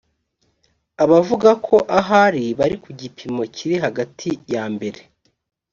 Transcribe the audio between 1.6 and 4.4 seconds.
ko ahari bari ku gipimo kiri hagati